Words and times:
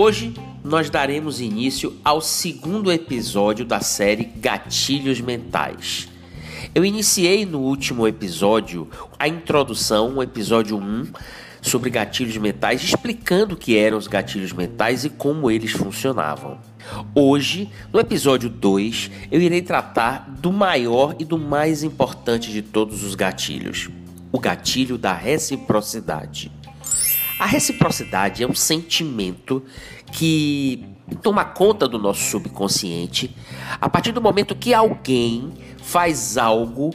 Hoje 0.00 0.32
nós 0.62 0.88
daremos 0.88 1.40
início 1.40 1.96
ao 2.04 2.20
segundo 2.20 2.92
episódio 2.92 3.64
da 3.64 3.80
série 3.80 4.22
Gatilhos 4.22 5.20
Mentais. 5.20 6.08
Eu 6.72 6.84
iniciei 6.84 7.44
no 7.44 7.58
último 7.58 8.06
episódio 8.06 8.88
a 9.18 9.26
introdução, 9.26 10.18
o 10.18 10.22
episódio 10.22 10.76
1, 10.76 11.08
sobre 11.60 11.90
gatilhos 11.90 12.36
mentais, 12.36 12.80
explicando 12.84 13.56
o 13.56 13.58
que 13.58 13.76
eram 13.76 13.98
os 13.98 14.06
gatilhos 14.06 14.52
mentais 14.52 15.04
e 15.04 15.10
como 15.10 15.50
eles 15.50 15.72
funcionavam. 15.72 16.60
Hoje, 17.12 17.68
no 17.92 17.98
episódio 17.98 18.48
2, 18.48 19.10
eu 19.32 19.40
irei 19.40 19.62
tratar 19.62 20.30
do 20.30 20.52
maior 20.52 21.16
e 21.18 21.24
do 21.24 21.36
mais 21.36 21.82
importante 21.82 22.52
de 22.52 22.62
todos 22.62 23.02
os 23.02 23.16
gatilhos: 23.16 23.88
o 24.30 24.38
gatilho 24.38 24.96
da 24.96 25.12
reciprocidade. 25.12 26.52
A 27.38 27.46
reciprocidade 27.46 28.42
é 28.42 28.46
um 28.46 28.54
sentimento 28.54 29.62
que 30.12 30.84
toma 31.22 31.44
conta 31.44 31.86
do 31.86 31.98
nosso 31.98 32.22
subconsciente 32.22 33.34
a 33.80 33.88
partir 33.88 34.12
do 34.12 34.20
momento 34.20 34.56
que 34.56 34.74
alguém 34.74 35.52
faz 35.82 36.36
algo 36.36 36.90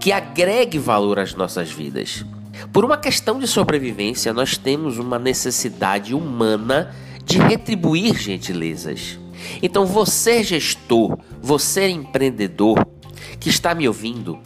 que 0.00 0.12
agregue 0.12 0.78
valor 0.78 1.18
às 1.18 1.34
nossas 1.34 1.70
vidas. 1.70 2.24
Por 2.72 2.84
uma 2.84 2.96
questão 2.96 3.38
de 3.38 3.46
sobrevivência, 3.46 4.32
nós 4.32 4.56
temos 4.56 4.98
uma 4.98 5.18
necessidade 5.18 6.14
humana 6.14 6.94
de 7.24 7.38
retribuir 7.38 8.16
gentilezas. 8.18 9.18
Então, 9.62 9.84
você, 9.84 10.42
gestor, 10.42 11.18
você, 11.42 11.88
empreendedor 11.88 12.86
que 13.38 13.50
está 13.50 13.74
me 13.74 13.86
ouvindo, 13.86 14.38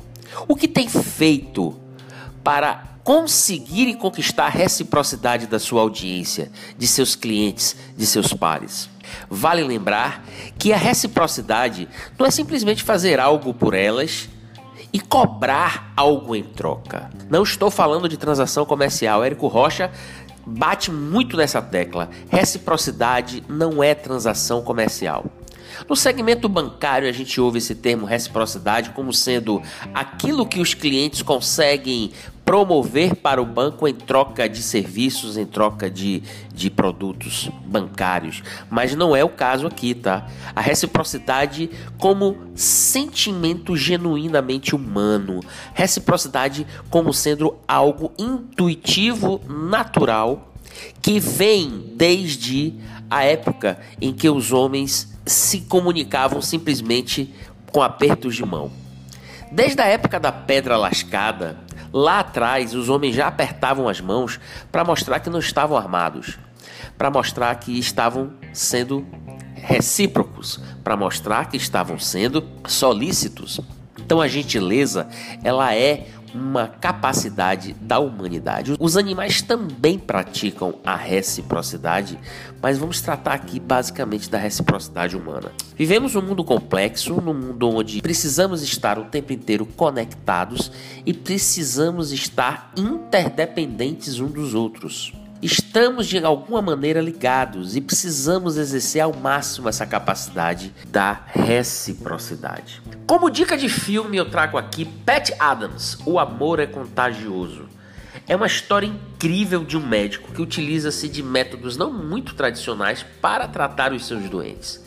o 0.48 0.56
que 0.56 0.66
tem 0.66 0.88
feito 0.88 1.74
para 2.42 2.99
conseguir 3.10 3.88
e 3.88 3.94
conquistar 3.96 4.46
a 4.46 4.48
reciprocidade 4.48 5.48
da 5.48 5.58
sua 5.58 5.80
audiência, 5.80 6.48
de 6.78 6.86
seus 6.86 7.16
clientes, 7.16 7.74
de 7.96 8.06
seus 8.06 8.32
pares? 8.32 8.88
Vale 9.28 9.64
lembrar 9.64 10.24
que 10.56 10.72
a 10.72 10.76
reciprocidade 10.76 11.88
não 12.16 12.24
é 12.24 12.30
simplesmente 12.30 12.84
fazer 12.84 13.18
algo 13.18 13.52
por 13.52 13.74
elas 13.74 14.28
e 14.92 15.00
cobrar 15.00 15.92
algo 15.96 16.36
em 16.36 16.44
troca. 16.44 17.10
Não 17.28 17.42
estou 17.42 17.68
falando 17.68 18.08
de 18.08 18.16
transação 18.16 18.64
comercial. 18.64 19.24
Érico 19.24 19.48
Rocha 19.48 19.90
bate 20.46 20.92
muito 20.92 21.36
nessa 21.36 21.60
tecla. 21.60 22.08
Reciprocidade 22.28 23.42
não 23.48 23.82
é 23.82 23.92
transação 23.92 24.62
comercial. 24.62 25.24
No 25.88 25.96
segmento 25.96 26.48
bancário, 26.48 27.08
a 27.08 27.12
gente 27.12 27.40
ouve 27.40 27.58
esse 27.58 27.74
termo 27.74 28.06
reciprocidade 28.06 28.90
como 28.90 29.12
sendo 29.12 29.62
aquilo 29.94 30.46
que 30.46 30.60
os 30.60 30.74
clientes 30.74 31.22
conseguem 31.22 32.12
promover 32.50 33.14
para 33.14 33.40
o 33.40 33.46
banco 33.46 33.86
em 33.86 33.94
troca 33.94 34.48
de 34.48 34.60
serviços, 34.60 35.36
em 35.36 35.46
troca 35.46 35.88
de, 35.88 36.20
de 36.52 36.68
produtos 36.68 37.48
bancários. 37.64 38.42
Mas 38.68 38.96
não 38.96 39.14
é 39.14 39.22
o 39.22 39.28
caso 39.28 39.68
aqui, 39.68 39.94
tá? 39.94 40.26
A 40.52 40.60
reciprocidade 40.60 41.70
como 41.96 42.36
sentimento 42.56 43.76
genuinamente 43.76 44.74
humano. 44.74 45.38
Reciprocidade 45.74 46.66
como 46.90 47.14
sendo 47.14 47.54
algo 47.68 48.12
intuitivo, 48.18 49.40
natural, 49.48 50.52
que 51.00 51.20
vem 51.20 51.92
desde 51.94 52.74
a 53.08 53.22
época 53.22 53.78
em 54.00 54.12
que 54.12 54.28
os 54.28 54.52
homens 54.52 55.19
se 55.26 55.60
comunicavam 55.62 56.40
simplesmente 56.42 57.34
com 57.72 57.82
apertos 57.82 58.34
de 58.34 58.44
mão. 58.44 58.70
Desde 59.52 59.80
a 59.80 59.86
época 59.86 60.18
da 60.20 60.30
pedra 60.30 60.76
lascada, 60.76 61.58
Lá 61.92 62.20
atrás, 62.20 62.72
os 62.74 62.88
homens 62.88 63.16
já 63.16 63.26
apertavam 63.26 63.88
as 63.88 64.00
mãos 64.00 64.38
para 64.70 64.84
mostrar 64.84 65.18
que 65.18 65.28
não 65.28 65.40
estavam 65.40 65.76
armados, 65.76 66.38
para 66.96 67.10
mostrar 67.10 67.54
que 67.56 67.76
estavam 67.78 68.32
sendo 68.52 69.04
recíprocos, 69.54 70.60
para 70.84 70.96
mostrar 70.96 71.48
que 71.48 71.56
estavam 71.56 71.98
sendo 71.98 72.46
solícitos. 72.66 73.60
Então 73.98 74.20
a 74.20 74.28
gentileza, 74.28 75.08
ela 75.42 75.74
é 75.74 76.06
uma 76.34 76.68
capacidade 76.68 77.74
da 77.80 77.98
humanidade. 77.98 78.74
Os 78.78 78.96
animais 78.96 79.42
também 79.42 79.98
praticam 79.98 80.74
a 80.84 80.94
reciprocidade, 80.94 82.18
mas 82.60 82.78
vamos 82.78 83.00
tratar 83.00 83.34
aqui 83.34 83.58
basicamente 83.58 84.30
da 84.30 84.38
reciprocidade 84.38 85.16
humana. 85.16 85.52
Vivemos 85.76 86.14
um 86.14 86.22
mundo 86.22 86.44
complexo, 86.44 87.20
num 87.20 87.34
mundo 87.34 87.68
onde 87.68 88.00
precisamos 88.00 88.62
estar 88.62 88.98
o 88.98 89.04
tempo 89.04 89.32
inteiro 89.32 89.66
conectados 89.66 90.70
e 91.04 91.12
precisamos 91.12 92.12
estar 92.12 92.72
interdependentes 92.76 94.20
uns 94.20 94.32
dos 94.32 94.54
outros. 94.54 95.12
Estamos 95.42 96.06
de 96.06 96.18
alguma 96.18 96.60
maneira 96.60 97.00
ligados 97.00 97.74
e 97.74 97.80
precisamos 97.80 98.58
exercer 98.58 99.00
ao 99.00 99.14
máximo 99.14 99.70
essa 99.70 99.86
capacidade 99.86 100.70
da 100.88 101.22
reciprocidade. 101.28 102.82
Como 103.06 103.30
dica 103.30 103.56
de 103.56 103.66
filme, 103.66 104.18
eu 104.18 104.28
trago 104.28 104.58
aqui 104.58 104.84
Pat 104.84 105.30
Adams: 105.38 105.96
O 106.04 106.18
Amor 106.18 106.60
é 106.60 106.66
Contagioso. 106.66 107.66
É 108.28 108.36
uma 108.36 108.46
história 108.46 108.86
incrível 108.86 109.64
de 109.64 109.78
um 109.78 109.86
médico 109.86 110.30
que 110.30 110.42
utiliza-se 110.42 111.08
de 111.08 111.22
métodos 111.22 111.74
não 111.74 111.90
muito 111.90 112.34
tradicionais 112.34 113.02
para 113.22 113.48
tratar 113.48 113.94
os 113.94 114.04
seus 114.06 114.28
doentes. 114.28 114.84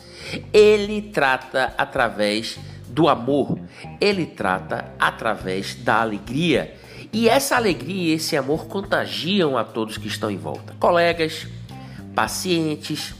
Ele 0.54 1.02
trata 1.02 1.74
através 1.80 2.60
do 2.88 3.10
amor, 3.10 3.58
ele 4.00 4.28
trata 4.28 4.94
através 5.00 5.74
da 5.74 6.02
alegria 6.02 6.76
e 7.14 7.30
essa 7.30 7.56
alegria 7.56 8.12
e 8.12 8.16
esse 8.16 8.36
amor 8.36 8.66
contagiam 8.66 9.56
a 9.56 9.64
todos 9.64 9.98
que 10.00 10.08
estão 10.08 10.32
em 10.32 10.38
volta, 10.38 10.76
colegas, 10.80 11.48
pacientes. 12.16 13.14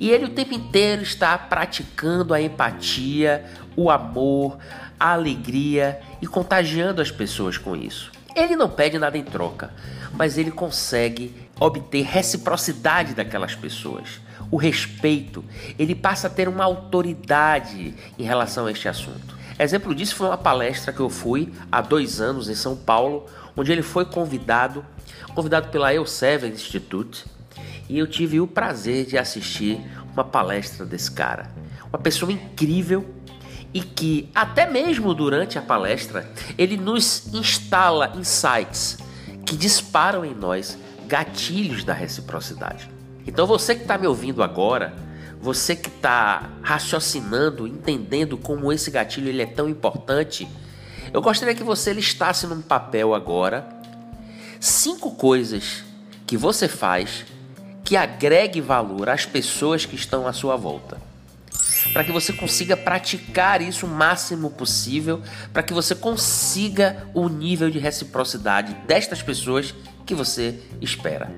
E 0.00 0.10
ele 0.10 0.24
o 0.24 0.30
tempo 0.30 0.54
inteiro 0.54 1.02
está 1.02 1.36
praticando 1.36 2.32
a 2.32 2.40
empatia, 2.40 3.44
o 3.76 3.90
amor, 3.90 4.56
a 4.98 5.12
alegria 5.12 6.00
e 6.22 6.26
contagiando 6.26 7.02
as 7.02 7.10
pessoas 7.10 7.58
com 7.58 7.76
isso. 7.76 8.10
Ele 8.34 8.56
não 8.56 8.70
pede 8.70 8.98
nada 8.98 9.18
em 9.18 9.24
troca, 9.24 9.74
mas 10.14 10.38
ele 10.38 10.50
consegue 10.50 11.34
obter 11.60 12.04
reciprocidade 12.04 13.12
daquelas 13.12 13.54
pessoas, 13.54 14.20
o 14.50 14.56
respeito. 14.56 15.44
Ele 15.78 15.94
passa 15.94 16.28
a 16.28 16.30
ter 16.30 16.48
uma 16.48 16.64
autoridade 16.64 17.94
em 18.18 18.22
relação 18.22 18.66
a 18.66 18.70
este 18.70 18.88
assunto. 18.88 19.37
Exemplo 19.58 19.92
disso 19.92 20.14
foi 20.14 20.28
uma 20.28 20.38
palestra 20.38 20.92
que 20.92 21.00
eu 21.00 21.10
fui 21.10 21.52
há 21.70 21.80
dois 21.80 22.20
anos 22.20 22.48
em 22.48 22.54
São 22.54 22.76
Paulo, 22.76 23.26
onde 23.56 23.72
ele 23.72 23.82
foi 23.82 24.04
convidado, 24.04 24.84
convidado 25.34 25.68
pela 25.68 25.92
Elsevier 25.92 26.52
Institute, 26.52 27.24
e 27.88 27.98
eu 27.98 28.06
tive 28.06 28.40
o 28.40 28.46
prazer 28.46 29.04
de 29.06 29.18
assistir 29.18 29.80
uma 30.12 30.22
palestra 30.22 30.86
desse 30.86 31.10
cara. 31.10 31.50
Uma 31.88 31.98
pessoa 31.98 32.30
incrível 32.30 33.04
e 33.74 33.80
que, 33.80 34.30
até 34.34 34.70
mesmo 34.70 35.12
durante 35.12 35.58
a 35.58 35.62
palestra, 35.62 36.30
ele 36.56 36.76
nos 36.76 37.32
instala 37.34 38.12
insights 38.14 38.98
que 39.44 39.56
disparam 39.56 40.24
em 40.24 40.34
nós 40.34 40.78
gatilhos 41.06 41.82
da 41.82 41.92
reciprocidade. 41.92 42.88
Então, 43.26 43.46
você 43.46 43.74
que 43.74 43.82
está 43.82 43.98
me 43.98 44.06
ouvindo 44.06 44.42
agora, 44.42 44.94
você 45.40 45.76
que 45.76 45.88
está 45.88 46.50
raciocinando, 46.62 47.66
entendendo 47.66 48.36
como 48.36 48.72
esse 48.72 48.90
gatilho 48.90 49.28
ele 49.28 49.42
é 49.42 49.46
tão 49.46 49.68
importante, 49.68 50.48
eu 51.12 51.22
gostaria 51.22 51.54
que 51.54 51.62
você 51.62 51.92
listasse 51.92 52.46
num 52.46 52.60
papel 52.60 53.14
agora 53.14 53.66
cinco 54.60 55.12
coisas 55.12 55.84
que 56.26 56.36
você 56.36 56.68
faz 56.68 57.24
que 57.84 57.96
agregue 57.96 58.60
valor 58.60 59.08
às 59.08 59.24
pessoas 59.24 59.86
que 59.86 59.94
estão 59.94 60.26
à 60.26 60.32
sua 60.32 60.56
volta. 60.56 61.00
Para 61.92 62.04
que 62.04 62.12
você 62.12 62.32
consiga 62.32 62.76
praticar 62.76 63.62
isso 63.62 63.86
o 63.86 63.88
máximo 63.88 64.50
possível, 64.50 65.22
para 65.54 65.62
que 65.62 65.72
você 65.72 65.94
consiga 65.94 67.08
o 67.14 67.28
nível 67.28 67.70
de 67.70 67.78
reciprocidade 67.78 68.74
destas 68.86 69.22
pessoas 69.22 69.74
que 70.04 70.14
você 70.14 70.60
espera. 70.82 71.30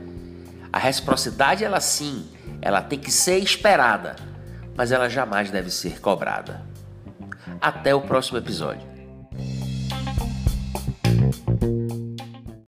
A 0.72 0.78
reciprocidade, 0.78 1.64
ela 1.64 1.78
sim, 1.78 2.26
ela 2.62 2.82
tem 2.82 2.98
que 2.98 3.10
ser 3.10 3.38
esperada, 3.38 4.16
mas 4.76 4.92
ela 4.92 5.08
jamais 5.08 5.50
deve 5.50 5.70
ser 5.70 6.00
cobrada. 6.00 6.62
Até 7.60 7.94
o 7.94 8.00
próximo 8.00 8.38
episódio. 8.38 8.89